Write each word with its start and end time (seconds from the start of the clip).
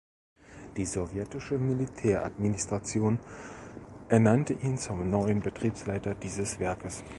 Die 0.77 0.87
sowjetische 0.87 1.59
Militäradministration 1.59 3.19
ernannte 4.09 4.53
ihn 4.53 4.79
zum 4.79 5.07
neuen 5.11 5.41
Betriebsleiter 5.41 6.15
dieses 6.15 6.57
Werkes. 6.59 7.03